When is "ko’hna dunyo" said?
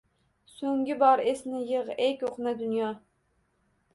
2.23-2.91